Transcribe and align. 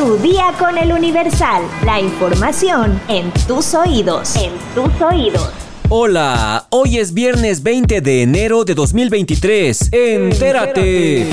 Tu 0.00 0.16
día 0.16 0.54
con 0.58 0.78
el 0.78 0.94
Universal. 0.94 1.62
La 1.84 2.00
información 2.00 2.98
en 3.06 3.30
tus 3.46 3.74
oídos. 3.74 4.34
En 4.34 4.50
tus 4.74 4.98
oídos. 5.02 5.50
Hola, 5.90 6.64
hoy 6.70 6.96
es 6.96 7.12
viernes 7.12 7.62
20 7.62 8.00
de 8.00 8.22
enero 8.22 8.64
de 8.64 8.74
2023. 8.74 9.90
Entérate. 9.92 11.26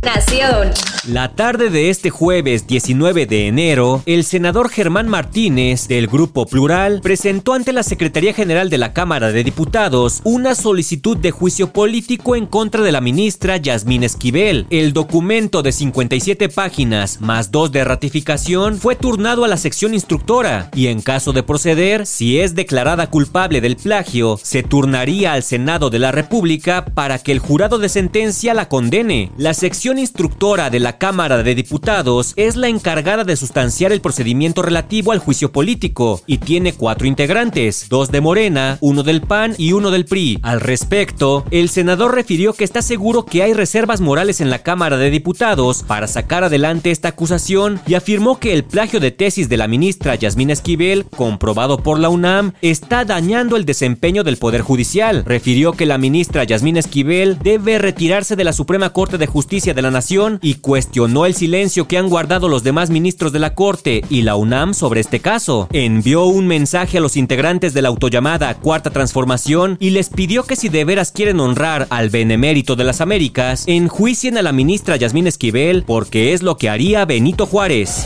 Nación. 0.00 0.70
La 1.06 1.34
tarde 1.34 1.68
de 1.68 1.90
este 1.90 2.08
jueves 2.08 2.66
19 2.66 3.26
de 3.26 3.46
enero, 3.46 4.02
el 4.06 4.24
senador 4.24 4.70
Germán 4.70 5.06
Martínez, 5.06 5.86
del 5.86 6.06
Grupo 6.06 6.46
Plural, 6.46 7.02
presentó 7.02 7.52
ante 7.52 7.74
la 7.74 7.82
Secretaría 7.82 8.32
General 8.32 8.70
de 8.70 8.78
la 8.78 8.94
Cámara 8.94 9.30
de 9.30 9.44
Diputados 9.44 10.22
una 10.24 10.54
solicitud 10.54 11.18
de 11.18 11.30
juicio 11.30 11.74
político 11.74 12.36
en 12.36 12.46
contra 12.46 12.82
de 12.82 12.90
la 12.90 13.02
ministra 13.02 13.58
Yasmín 13.58 14.02
Esquivel. 14.02 14.66
El 14.70 14.94
documento 14.94 15.62
de 15.62 15.72
57 15.72 16.48
páginas 16.48 17.20
más 17.20 17.50
dos 17.50 17.70
de 17.70 17.84
ratificación 17.84 18.78
fue 18.78 18.96
turnado 18.96 19.44
a 19.44 19.48
la 19.48 19.58
sección 19.58 19.92
instructora 19.92 20.70
y 20.74 20.86
en 20.86 21.02
caso 21.02 21.34
de 21.34 21.42
proceder, 21.42 22.06
si 22.06 22.40
es 22.40 22.54
declarada 22.54 23.10
culpable 23.10 23.60
del 23.60 23.76
plagio, 23.76 24.40
se 24.42 24.62
turnaría 24.62 25.34
al 25.34 25.42
Senado 25.42 25.90
de 25.90 25.98
la 25.98 26.12
República 26.12 26.86
para 26.86 27.18
que 27.18 27.32
el 27.32 27.40
jurado 27.40 27.78
de 27.78 27.90
sentencia 27.90 28.54
la 28.54 28.70
condene. 28.70 29.32
La 29.36 29.52
sección 29.52 29.98
instructora 29.98 30.70
de 30.70 30.80
la 30.80 30.93
Cámara 30.98 31.42
de 31.42 31.54
Diputados 31.54 32.32
es 32.36 32.56
la 32.56 32.68
encargada 32.68 33.24
de 33.24 33.36
sustanciar 33.36 33.92
el 33.92 34.00
procedimiento 34.00 34.62
relativo 34.62 35.12
al 35.12 35.18
juicio 35.18 35.52
político 35.52 36.22
y 36.26 36.38
tiene 36.38 36.72
cuatro 36.72 37.06
integrantes, 37.06 37.88
dos 37.88 38.10
de 38.10 38.20
Morena, 38.20 38.78
uno 38.80 39.02
del 39.02 39.20
PAN 39.20 39.54
y 39.58 39.72
uno 39.72 39.90
del 39.90 40.04
PRI. 40.04 40.38
Al 40.42 40.60
respecto, 40.60 41.44
el 41.50 41.68
senador 41.68 42.14
refirió 42.14 42.52
que 42.52 42.64
está 42.64 42.82
seguro 42.82 43.24
que 43.24 43.42
hay 43.42 43.52
reservas 43.52 44.00
morales 44.00 44.40
en 44.40 44.50
la 44.50 44.62
Cámara 44.62 44.96
de 44.96 45.10
Diputados 45.10 45.82
para 45.82 46.06
sacar 46.06 46.44
adelante 46.44 46.90
esta 46.90 47.08
acusación 47.08 47.80
y 47.86 47.94
afirmó 47.94 48.38
que 48.38 48.52
el 48.52 48.64
plagio 48.64 49.00
de 49.00 49.10
tesis 49.10 49.48
de 49.48 49.56
la 49.56 49.68
ministra 49.68 50.14
Yasmín 50.14 50.50
Esquivel, 50.50 51.04
comprobado 51.04 51.78
por 51.82 51.98
la 51.98 52.08
UNAM, 52.08 52.52
está 52.62 53.04
dañando 53.04 53.56
el 53.56 53.64
desempeño 53.64 54.24
del 54.24 54.36
Poder 54.36 54.62
Judicial. 54.62 55.24
Refirió 55.24 55.72
que 55.72 55.86
la 55.86 55.98
ministra 55.98 56.44
Yasmín 56.44 56.76
Esquivel 56.76 57.38
debe 57.38 57.78
retirarse 57.78 58.36
de 58.36 58.44
la 58.44 58.52
Suprema 58.52 58.90
Corte 58.90 59.18
de 59.18 59.26
Justicia 59.26 59.74
de 59.74 59.82
la 59.82 59.90
Nación 59.90 60.38
y 60.42 60.54
cuestionar 60.56 60.83
cuestionó 60.84 61.24
el 61.24 61.34
silencio 61.34 61.88
que 61.88 61.96
han 61.96 62.10
guardado 62.10 62.46
los 62.46 62.62
demás 62.62 62.90
ministros 62.90 63.32
de 63.32 63.38
la 63.38 63.54
Corte 63.54 64.04
y 64.10 64.20
la 64.20 64.36
UNAM 64.36 64.74
sobre 64.74 65.00
este 65.00 65.18
caso. 65.18 65.66
Envió 65.72 66.26
un 66.26 66.46
mensaje 66.46 66.98
a 66.98 67.00
los 67.00 67.16
integrantes 67.16 67.72
de 67.72 67.80
la 67.80 67.88
autollamada 67.88 68.52
Cuarta 68.56 68.90
Transformación 68.90 69.78
y 69.80 69.90
les 69.90 70.10
pidió 70.10 70.42
que 70.42 70.56
si 70.56 70.68
de 70.68 70.84
veras 70.84 71.10
quieren 71.10 71.40
honrar 71.40 71.86
al 71.88 72.10
benemérito 72.10 72.76
de 72.76 72.84
las 72.84 73.00
Américas, 73.00 73.64
enjuicien 73.66 74.36
a 74.36 74.42
la 74.42 74.52
ministra 74.52 74.96
Yasmín 74.96 75.26
Esquivel 75.26 75.84
porque 75.86 76.34
es 76.34 76.42
lo 76.42 76.58
que 76.58 76.68
haría 76.68 77.06
Benito 77.06 77.46
Juárez. 77.46 78.04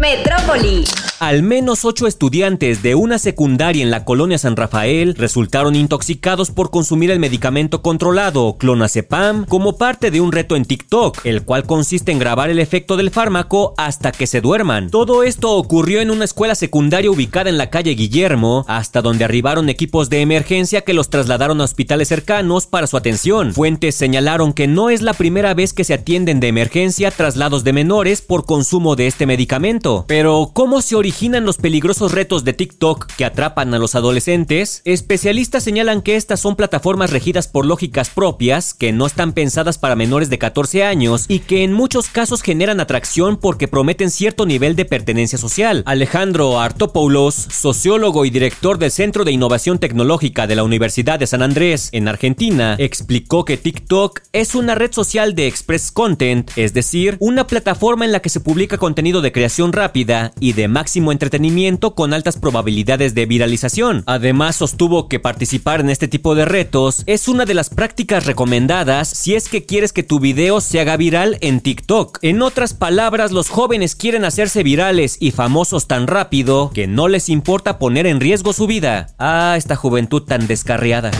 Metrópoli. 0.00 0.84
Al 1.20 1.42
menos 1.42 1.84
ocho 1.84 2.06
estudiantes 2.06 2.82
de 2.82 2.94
una 2.94 3.18
secundaria 3.18 3.82
en 3.82 3.90
la 3.90 4.06
colonia 4.06 4.38
San 4.38 4.56
Rafael 4.56 5.14
resultaron 5.16 5.76
intoxicados 5.76 6.50
por 6.50 6.70
consumir 6.70 7.10
el 7.10 7.18
medicamento 7.18 7.82
controlado 7.82 8.56
clonazepam 8.56 9.44
como 9.44 9.76
parte 9.76 10.10
de 10.10 10.22
un 10.22 10.32
reto 10.32 10.56
en 10.56 10.64
TikTok, 10.64 11.26
el 11.26 11.44
cual 11.44 11.64
consiste 11.64 12.10
en 12.10 12.18
grabar 12.18 12.48
el 12.48 12.58
efecto 12.58 12.96
del 12.96 13.10
fármaco 13.10 13.74
hasta 13.76 14.12
que 14.12 14.26
se 14.26 14.40
duerman. 14.40 14.88
Todo 14.88 15.22
esto 15.22 15.50
ocurrió 15.56 16.00
en 16.00 16.10
una 16.10 16.24
escuela 16.24 16.54
secundaria 16.54 17.10
ubicada 17.10 17.50
en 17.50 17.58
la 17.58 17.68
calle 17.68 17.90
Guillermo, 17.90 18.64
hasta 18.66 19.02
donde 19.02 19.26
arribaron 19.26 19.68
equipos 19.68 20.08
de 20.08 20.22
emergencia 20.22 20.80
que 20.80 20.94
los 20.94 21.10
trasladaron 21.10 21.60
a 21.60 21.64
hospitales 21.64 22.08
cercanos 22.08 22.66
para 22.66 22.86
su 22.86 22.96
atención. 22.96 23.52
Fuentes 23.52 23.94
señalaron 23.94 24.54
que 24.54 24.66
no 24.66 24.88
es 24.88 25.02
la 25.02 25.12
primera 25.12 25.52
vez 25.52 25.74
que 25.74 25.84
se 25.84 25.92
atienden 25.92 26.40
de 26.40 26.48
emergencia 26.48 27.10
traslados 27.10 27.62
de 27.62 27.74
menores 27.74 28.22
por 28.22 28.46
consumo 28.46 28.96
de 28.96 29.06
este 29.06 29.26
medicamento. 29.26 30.06
Pero, 30.08 30.52
¿cómo 30.54 30.80
se 30.80 30.96
originan 31.10 31.44
los 31.44 31.56
peligrosos 31.56 32.12
retos 32.12 32.44
de 32.44 32.52
TikTok 32.52 33.06
que 33.16 33.24
atrapan 33.24 33.74
a 33.74 33.80
los 33.80 33.96
adolescentes? 33.96 34.80
Especialistas 34.84 35.64
señalan 35.64 36.02
que 36.02 36.14
estas 36.14 36.38
son 36.38 36.54
plataformas 36.54 37.10
regidas 37.10 37.48
por 37.48 37.66
lógicas 37.66 38.10
propias, 38.10 38.74
que 38.74 38.92
no 38.92 39.06
están 39.06 39.32
pensadas 39.32 39.76
para 39.76 39.96
menores 39.96 40.30
de 40.30 40.38
14 40.38 40.84
años 40.84 41.24
y 41.26 41.40
que 41.40 41.64
en 41.64 41.72
muchos 41.72 42.10
casos 42.10 42.42
generan 42.42 42.78
atracción 42.78 43.38
porque 43.38 43.66
prometen 43.66 44.12
cierto 44.12 44.46
nivel 44.46 44.76
de 44.76 44.84
pertenencia 44.84 45.36
social. 45.36 45.82
Alejandro 45.84 46.60
Artopoulos, 46.60 47.34
sociólogo 47.34 48.24
y 48.24 48.30
director 48.30 48.78
del 48.78 48.92
Centro 48.92 49.24
de 49.24 49.32
Innovación 49.32 49.80
Tecnológica 49.80 50.46
de 50.46 50.54
la 50.54 50.62
Universidad 50.62 51.18
de 51.18 51.26
San 51.26 51.42
Andrés, 51.42 51.88
en 51.90 52.06
Argentina, 52.06 52.76
explicó 52.78 53.44
que 53.44 53.56
TikTok 53.56 54.20
es 54.32 54.54
una 54.54 54.76
red 54.76 54.92
social 54.92 55.34
de 55.34 55.48
express 55.48 55.90
content, 55.90 56.52
es 56.54 56.72
decir, 56.72 57.16
una 57.18 57.48
plataforma 57.48 58.04
en 58.04 58.12
la 58.12 58.20
que 58.20 58.28
se 58.28 58.38
publica 58.38 58.78
contenido 58.78 59.22
de 59.22 59.32
creación 59.32 59.72
rápida 59.72 60.30
y 60.38 60.52
de 60.52 60.68
entretenimiento 61.08 61.94
con 61.94 62.12
altas 62.12 62.36
probabilidades 62.36 63.14
de 63.14 63.26
viralización. 63.26 64.02
Además, 64.06 64.56
sostuvo 64.56 65.08
que 65.08 65.18
participar 65.18 65.80
en 65.80 65.88
este 65.88 66.08
tipo 66.08 66.34
de 66.34 66.44
retos 66.44 67.02
es 67.06 67.28
una 67.28 67.46
de 67.46 67.54
las 67.54 67.70
prácticas 67.70 68.26
recomendadas 68.26 69.08
si 69.08 69.34
es 69.34 69.48
que 69.48 69.64
quieres 69.64 69.92
que 69.92 70.02
tu 70.02 70.20
video 70.20 70.60
se 70.60 70.80
haga 70.80 70.96
viral 70.96 71.38
en 71.40 71.60
TikTok. 71.60 72.18
En 72.22 72.42
otras 72.42 72.74
palabras, 72.74 73.32
los 73.32 73.48
jóvenes 73.48 73.94
quieren 73.94 74.24
hacerse 74.24 74.62
virales 74.62 75.16
y 75.20 75.30
famosos 75.30 75.86
tan 75.86 76.06
rápido 76.06 76.70
que 76.74 76.86
no 76.86 77.08
les 77.08 77.28
importa 77.28 77.78
poner 77.78 78.06
en 78.06 78.20
riesgo 78.20 78.52
su 78.52 78.66
vida. 78.66 79.06
Ah, 79.18 79.54
esta 79.56 79.76
juventud 79.76 80.22
tan 80.22 80.46
descarriada. 80.46 81.10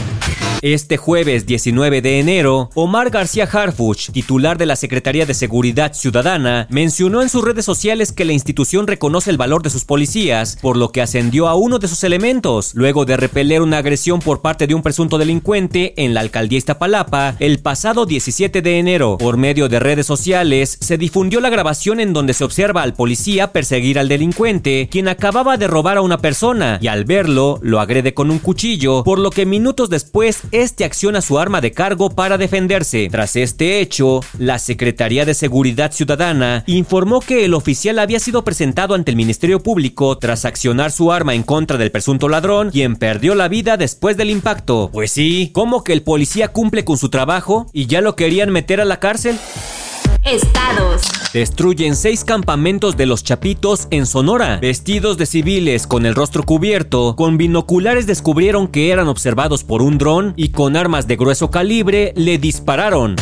Este 0.61 0.95
jueves 0.95 1.47
19 1.47 2.03
de 2.03 2.19
enero, 2.19 2.69
Omar 2.75 3.09
García 3.09 3.49
Harfuch, 3.51 4.11
titular 4.11 4.59
de 4.59 4.67
la 4.67 4.75
Secretaría 4.75 5.25
de 5.25 5.33
Seguridad 5.33 5.93
Ciudadana, 5.93 6.67
mencionó 6.69 7.23
en 7.23 7.29
sus 7.29 7.43
redes 7.43 7.65
sociales 7.65 8.11
que 8.11 8.25
la 8.25 8.33
institución 8.33 8.85
reconoce 8.85 9.31
el 9.31 9.37
valor 9.37 9.63
de 9.63 9.71
sus 9.71 9.85
policías, 9.85 10.59
por 10.61 10.77
lo 10.77 10.91
que 10.91 11.01
ascendió 11.01 11.47
a 11.47 11.55
uno 11.55 11.79
de 11.79 11.87
sus 11.87 12.03
elementos, 12.03 12.75
luego 12.75 13.05
de 13.05 13.17
repeler 13.17 13.63
una 13.63 13.79
agresión 13.79 14.19
por 14.19 14.41
parte 14.41 14.67
de 14.67 14.75
un 14.75 14.83
presunto 14.83 15.17
delincuente 15.17 15.95
en 15.97 16.13
la 16.13 16.19
alcaldía 16.19 16.59
Iztapalapa 16.59 17.37
el 17.39 17.57
pasado 17.57 18.05
17 18.05 18.61
de 18.61 18.77
enero. 18.77 19.17
Por 19.17 19.37
medio 19.37 19.67
de 19.67 19.79
redes 19.79 20.05
sociales, 20.05 20.77
se 20.79 20.99
difundió 20.99 21.39
la 21.39 21.49
grabación 21.49 21.99
en 21.99 22.13
donde 22.13 22.35
se 22.35 22.43
observa 22.43 22.83
al 22.83 22.93
policía 22.93 23.51
perseguir 23.51 23.97
al 23.97 24.09
delincuente, 24.09 24.89
quien 24.91 25.07
acababa 25.07 25.57
de 25.57 25.65
robar 25.65 25.97
a 25.97 26.01
una 26.01 26.19
persona, 26.19 26.77
y 26.83 26.85
al 26.85 27.03
verlo, 27.03 27.57
lo 27.63 27.79
agrede 27.79 28.13
con 28.13 28.29
un 28.29 28.37
cuchillo, 28.37 29.03
por 29.03 29.17
lo 29.17 29.31
que 29.31 29.47
minutos 29.47 29.89
después 29.89 30.43
este 30.51 30.85
acciona 30.85 31.21
su 31.21 31.39
arma 31.39 31.61
de 31.61 31.71
cargo 31.71 32.09
para 32.09 32.37
defenderse. 32.37 33.07
Tras 33.11 33.35
este 33.35 33.79
hecho, 33.79 34.21
la 34.37 34.59
Secretaría 34.59 35.25
de 35.25 35.33
Seguridad 35.33 35.91
Ciudadana 35.91 36.63
informó 36.67 37.21
que 37.21 37.45
el 37.45 37.53
oficial 37.53 37.99
había 37.99 38.19
sido 38.19 38.43
presentado 38.43 38.95
ante 38.95 39.11
el 39.11 39.17
Ministerio 39.17 39.61
Público 39.61 40.17
tras 40.17 40.45
accionar 40.45 40.91
su 40.91 41.11
arma 41.11 41.33
en 41.33 41.43
contra 41.43 41.77
del 41.77 41.91
presunto 41.91 42.29
ladrón, 42.29 42.71
quien 42.71 42.95
perdió 42.95 43.35
la 43.35 43.47
vida 43.47 43.77
después 43.77 44.17
del 44.17 44.29
impacto. 44.29 44.89
Pues 44.91 45.11
sí, 45.11 45.51
¿cómo 45.53 45.83
que 45.83 45.93
el 45.93 46.03
policía 46.03 46.49
cumple 46.49 46.85
con 46.85 46.97
su 46.97 47.09
trabajo 47.09 47.67
y 47.73 47.87
ya 47.87 48.01
lo 48.01 48.15
querían 48.15 48.51
meter 48.51 48.81
a 48.81 48.85
la 48.85 48.99
cárcel? 48.99 49.37
Estados. 50.23 51.20
Destruyen 51.33 51.95
seis 51.95 52.25
campamentos 52.25 52.97
de 52.97 53.05
los 53.05 53.23
Chapitos 53.23 53.87
en 53.89 54.05
Sonora. 54.05 54.57
Vestidos 54.57 55.17
de 55.17 55.25
civiles 55.25 55.87
con 55.87 56.05
el 56.05 56.13
rostro 56.13 56.43
cubierto, 56.43 57.15
con 57.15 57.37
binoculares 57.37 58.05
descubrieron 58.05 58.67
que 58.67 58.91
eran 58.91 59.07
observados 59.07 59.63
por 59.63 59.81
un 59.81 59.97
dron 59.97 60.33
y 60.35 60.49
con 60.49 60.75
armas 60.75 61.07
de 61.07 61.15
grueso 61.15 61.49
calibre 61.49 62.11
le 62.17 62.37
dispararon. 62.37 63.15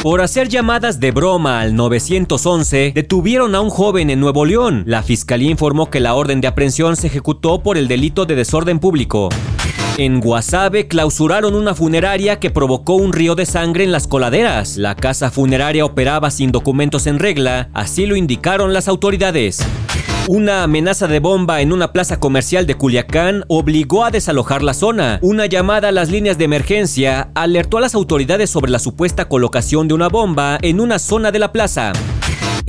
Por 0.00 0.20
hacer 0.20 0.48
llamadas 0.48 1.00
de 1.00 1.10
broma 1.10 1.60
al 1.60 1.74
911, 1.74 2.92
detuvieron 2.94 3.56
a 3.56 3.60
un 3.60 3.70
joven 3.70 4.10
en 4.10 4.20
Nuevo 4.20 4.44
León. 4.44 4.84
La 4.86 5.02
fiscalía 5.02 5.50
informó 5.50 5.90
que 5.90 5.98
la 5.98 6.14
orden 6.14 6.40
de 6.40 6.46
aprehensión 6.46 6.94
se 6.94 7.08
ejecutó 7.08 7.64
por 7.64 7.76
el 7.76 7.88
delito 7.88 8.26
de 8.26 8.36
desorden 8.36 8.78
público. 8.78 9.28
En 10.00 10.18
Guasave 10.22 10.88
clausuraron 10.88 11.54
una 11.54 11.74
funeraria 11.74 12.40
que 12.40 12.48
provocó 12.48 12.94
un 12.94 13.12
río 13.12 13.34
de 13.34 13.44
sangre 13.44 13.84
en 13.84 13.92
las 13.92 14.06
coladeras. 14.06 14.78
La 14.78 14.94
casa 14.94 15.30
funeraria 15.30 15.84
operaba 15.84 16.30
sin 16.30 16.52
documentos 16.52 17.06
en 17.06 17.18
regla, 17.18 17.68
así 17.74 18.06
lo 18.06 18.16
indicaron 18.16 18.72
las 18.72 18.88
autoridades. 18.88 19.58
Una 20.26 20.62
amenaza 20.62 21.06
de 21.06 21.20
bomba 21.20 21.60
en 21.60 21.70
una 21.70 21.92
plaza 21.92 22.18
comercial 22.18 22.66
de 22.66 22.76
Culiacán 22.76 23.44
obligó 23.48 24.02
a 24.02 24.10
desalojar 24.10 24.62
la 24.62 24.72
zona. 24.72 25.18
Una 25.20 25.44
llamada 25.44 25.88
a 25.88 25.92
las 25.92 26.08
líneas 26.08 26.38
de 26.38 26.46
emergencia 26.46 27.28
alertó 27.34 27.76
a 27.76 27.82
las 27.82 27.94
autoridades 27.94 28.48
sobre 28.48 28.70
la 28.70 28.78
supuesta 28.78 29.28
colocación 29.28 29.86
de 29.86 29.92
una 29.92 30.08
bomba 30.08 30.58
en 30.62 30.80
una 30.80 30.98
zona 30.98 31.30
de 31.30 31.40
la 31.40 31.52
plaza. 31.52 31.92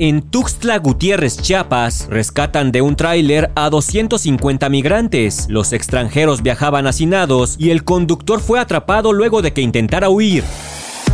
En 0.04 0.20
Tuxtla 0.20 0.80
Gutiérrez, 0.80 1.36
Chiapas, 1.40 2.08
rescatan 2.10 2.72
de 2.72 2.82
un 2.82 2.96
tráiler 2.96 3.52
a 3.54 3.70
250 3.70 4.68
migrantes. 4.68 5.46
Los 5.48 5.72
extranjeros 5.72 6.42
viajaban 6.42 6.88
hacinados 6.88 7.54
y 7.56 7.70
el 7.70 7.84
conductor 7.84 8.40
fue 8.40 8.58
atrapado 8.58 9.12
luego 9.12 9.42
de 9.42 9.52
que 9.52 9.60
intentara 9.60 10.08
huir. 10.08 10.42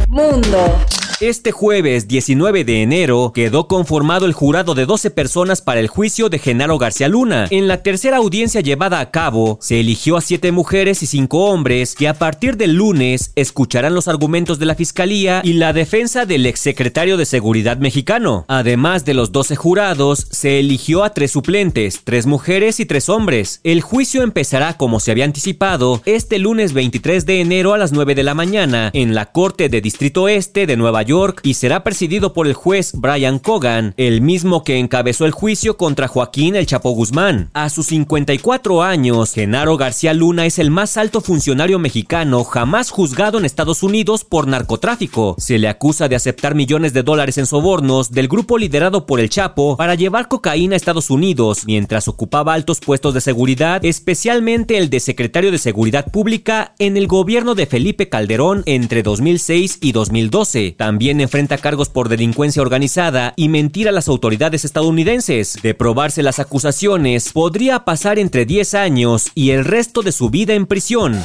Mundo. 0.09 0.75
Este 1.21 1.51
jueves 1.51 2.07
19 2.07 2.63
de 2.63 2.81
enero 2.81 3.33
quedó 3.35 3.67
conformado 3.67 4.25
el 4.25 4.33
jurado 4.33 4.77
de 4.77 4.87
12 4.87 5.11
personas 5.11 5.61
para 5.61 5.81
el 5.81 5.89
juicio 5.89 6.29
de 6.29 6.39
Genaro 6.39 6.79
García 6.79 7.09
Luna. 7.09 7.49
En 7.51 7.67
la 7.67 7.83
tercera 7.83 8.19
audiencia 8.19 8.61
llevada 8.61 9.01
a 9.01 9.11
cabo, 9.11 9.59
se 9.61 9.81
eligió 9.81 10.17
a 10.17 10.21
7 10.21 10.53
mujeres 10.53 11.03
y 11.03 11.07
5 11.07 11.47
hombres 11.47 11.97
que 11.97 12.07
a 12.07 12.15
partir 12.15 12.57
del 12.57 12.75
lunes 12.75 13.33
escucharán 13.35 13.97
los 13.97 14.07
argumentos 14.07 14.61
de 14.61 14.67
la 14.67 14.77
fiscalía 14.77 15.41
y 15.43 15.55
la 15.55 15.73
defensa 15.73 16.25
del 16.25 16.47
exsecretario 16.47 17.17
de 17.17 17.27
Seguridad 17.27 17.79
mexicano. 17.79 18.45
Además 18.47 19.05
de 19.05 19.15
los 19.15 19.33
12 19.33 19.57
jurados, 19.57 20.29
se 20.31 20.61
eligió 20.61 21.03
a 21.03 21.15
3 21.15 21.29
suplentes, 21.29 22.03
3 22.05 22.27
mujeres 22.27 22.79
y 22.79 22.87
3 22.87 23.09
hombres. 23.09 23.61
El 23.65 23.81
juicio 23.81 24.23
empezará, 24.23 24.77
como 24.77 25.01
se 25.01 25.11
había 25.11 25.25
anticipado, 25.25 26.01
este 26.05 26.39
lunes 26.39 26.75
23 26.75 27.27
de 27.27 27.41
enero 27.41 27.75
a 27.75 27.79
las 27.79 27.91
9 27.91 28.15
de 28.15 28.23
la 28.23 28.35
mañana 28.35 28.91
en 28.95 29.17
la 29.17 29.33
Corte 29.33 29.69
de 29.69 29.81
Distrito 29.81 30.29
Este 30.29 30.69
de 30.69 30.77
Nueva 30.77 31.03
York 31.03 31.08
y 31.43 31.55
será 31.55 31.85
presidido 31.85 32.35
por 32.35 32.47
el 32.47 32.53
juez 32.53 32.93
Brian 32.93 33.39
Cogan, 33.39 33.95
el 33.97 34.21
mismo 34.21 34.63
que 34.63 34.79
encabezó 34.79 35.25
el 35.25 35.33
juicio 35.33 35.79
contra 35.79 36.07
Joaquín 36.07 36.55
El 36.55 36.67
Chapo 36.67 36.91
Guzmán. 36.91 37.49
A 37.55 37.71
sus 37.71 37.87
54 37.87 38.83
años, 38.83 39.33
Genaro 39.33 39.79
García 39.79 40.13
Luna 40.13 40.45
es 40.45 40.59
el 40.59 40.71
más 40.71 40.99
alto 40.99 41.23
funcionario 41.23 41.79
mexicano 41.79 42.45
jamás 42.45 42.91
juzgado 42.91 43.39
en 43.39 43.47
Estados 43.47 43.83
Unidos 43.83 44.25
por 44.25 44.49
narcotráfico. 44.49 45.35
Se 45.39 45.59
le 45.59 45.69
acusa 45.69 46.09
de 46.09 46.17
aceptar 46.17 46.55
millones 46.55 46.93
de 46.93 47.03
dólares 47.03 47.39
en 47.39 47.47
sobornos 47.47 48.11
del 48.11 48.29
grupo 48.29 48.59
liderado 48.59 49.07
por 49.07 49.19
El 49.19 49.31
Chapo 49.31 49.79
para 49.79 49.95
llevar 49.95 50.29
cocaína 50.29 50.75
a 50.75 50.77
Estados 50.77 51.09
Unidos, 51.09 51.63
mientras 51.65 52.07
ocupaba 52.07 52.53
altos 52.53 52.81
puestos 52.81 53.15
de 53.15 53.23
seguridad, 53.23 53.83
especialmente 53.83 54.77
el 54.77 54.91
de 54.91 55.01
secretario 55.01 55.51
de 55.51 55.59
Seguridad 55.59 56.11
Pública 56.13 56.75
en 56.79 56.99
el 56.99 57.07
gobierno 57.07 57.55
de 57.55 57.65
Felipe 57.65 58.11
Calderón 58.11 58.63
entre 58.67 59.03
2006 59.03 59.79
y 59.81 59.93
2012. 59.93 60.75
También 60.77 60.98
enfrenta 61.07 61.59
cargos 61.59 61.89
por 61.89 62.09
delincuencia 62.09 62.61
organizada 62.61 63.33
y 63.37 63.49
mentir 63.49 63.89
a 63.89 63.93
las 63.93 64.09
autoridades 64.09 64.65
estadounidenses. 64.65 65.59
De 65.63 65.75
probarse 65.75 66.23
las 66.23 66.39
acusaciones, 66.39 67.33
podría 67.33 67.85
pasar 67.85 68.19
entre 68.19 68.45
10 68.45 68.75
años 68.75 69.31
y 69.35 69.51
el 69.51 69.65
resto 69.65 70.03
de 70.03 70.13
su 70.13 70.29
vida 70.31 70.55
en 70.55 70.67
prisión. 70.67 71.23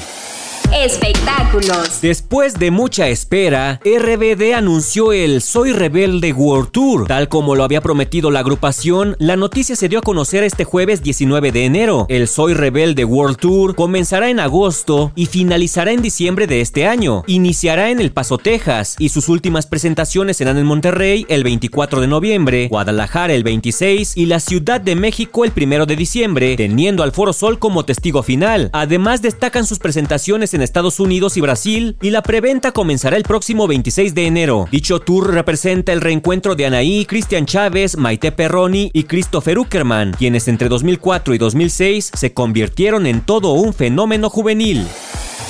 Espectáculos. 0.75 2.01
Después 2.01 2.57
de 2.57 2.71
mucha 2.71 3.07
espera, 3.07 3.79
RBD 3.85 4.53
anunció 4.55 5.13
el 5.13 5.41
Soy 5.41 5.71
Rebelde 5.71 6.33
World 6.33 6.71
Tour. 6.71 7.07
Tal 7.07 7.29
como 7.29 7.55
lo 7.55 7.63
había 7.63 7.79
prometido 7.81 8.31
la 8.31 8.39
agrupación, 8.39 9.15
la 9.19 9.35
noticia 9.35 9.75
se 9.75 9.87
dio 9.87 9.99
a 9.99 10.01
conocer 10.01 10.43
este 10.43 10.63
jueves 10.63 11.03
19 11.03 11.51
de 11.51 11.65
enero. 11.65 12.05
El 12.09 12.27
Soy 12.27 12.55
Rebelde 12.55 13.05
World 13.05 13.37
Tour 13.37 13.75
comenzará 13.75 14.31
en 14.31 14.39
agosto 14.39 15.11
y 15.15 15.27
finalizará 15.27 15.91
en 15.91 16.01
diciembre 16.01 16.47
de 16.47 16.61
este 16.61 16.87
año. 16.87 17.23
Iniciará 17.27 17.91
en 17.91 17.99
El 17.99 18.11
Paso, 18.11 18.39
Texas, 18.39 18.95
y 18.97 19.09
sus 19.09 19.29
últimas 19.29 19.67
presentaciones 19.67 20.37
serán 20.37 20.57
en 20.57 20.65
Monterrey 20.65 21.25
el 21.29 21.43
24 21.43 22.01
de 22.01 22.07
noviembre, 22.07 22.67
Guadalajara 22.69 23.33
el 23.33 23.43
26 23.43 24.17
y 24.17 24.25
la 24.25 24.39
Ciudad 24.39 24.81
de 24.81 24.95
México 24.95 25.45
el 25.45 25.53
1 25.55 25.85
de 25.85 25.95
diciembre, 25.95 26.55
teniendo 26.57 27.03
al 27.03 27.11
Foro 27.11 27.31
Sol 27.31 27.59
como 27.59 27.85
testigo 27.85 28.23
final. 28.23 28.71
Además 28.73 29.21
destacan 29.21 29.67
sus 29.67 29.77
presentaciones 29.77 30.55
en 30.55 30.62
Estados 30.63 30.99
Unidos 30.99 31.37
y 31.37 31.41
Brasil 31.41 31.97
y 32.01 32.09
la 32.09 32.23
preventa 32.23 32.71
comenzará 32.71 33.17
el 33.17 33.23
próximo 33.23 33.67
26 33.67 34.15
de 34.15 34.27
enero. 34.27 34.67
Dicho 34.71 34.99
tour 34.99 35.33
representa 35.33 35.93
el 35.93 36.01
reencuentro 36.01 36.55
de 36.55 36.65
Anaí, 36.65 37.05
Cristian 37.05 37.45
Chávez, 37.45 37.97
Maite 37.97 38.31
Perroni 38.31 38.89
y 38.93 39.03
Christopher 39.03 39.59
Uckerman, 39.59 40.13
quienes 40.17 40.47
entre 40.47 40.69
2004 40.69 41.33
y 41.33 41.37
2006 41.37 42.11
se 42.13 42.33
convirtieron 42.33 43.05
en 43.05 43.21
todo 43.21 43.53
un 43.53 43.73
fenómeno 43.73 44.29
juvenil. 44.29 44.87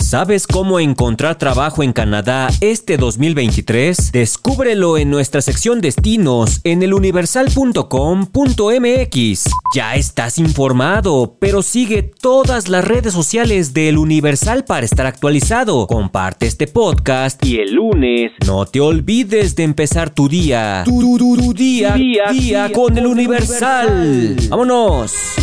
¿Sabes 0.03 0.47
cómo 0.47 0.81
encontrar 0.81 1.37
trabajo 1.37 1.81
en 1.81 1.93
Canadá 1.93 2.49
este 2.59 2.97
2023? 2.97 4.11
Descúbrelo 4.11 4.97
en 4.97 5.09
nuestra 5.09 5.41
sección 5.41 5.79
destinos 5.79 6.59
en 6.65 6.83
eluniversal.com.mx. 6.83 9.43
Ya 9.75 9.95
estás 9.95 10.37
informado, 10.37 11.37
pero 11.39 11.63
sigue 11.63 12.03
todas 12.03 12.67
las 12.67 12.85
redes 12.85 13.13
sociales 13.13 13.73
de 13.73 13.87
El 13.89 13.97
Universal 13.97 14.65
para 14.65 14.85
estar 14.85 15.05
actualizado. 15.05 15.87
Comparte 15.87 16.47
este 16.47 16.67
podcast 16.67 17.41
y 17.43 17.59
el 17.59 17.73
lunes 17.73 18.33
no 18.45 18.65
te 18.65 18.81
olvides 18.81 19.55
de 19.55 19.63
empezar 19.63 20.09
tu 20.09 20.27
día. 20.27 20.83
Tu, 20.85 21.53
día, 21.53 21.95
día, 21.95 22.69
con 22.73 22.97
El 22.97 23.07
Universal. 23.07 24.35
¡Vámonos! 24.49 25.42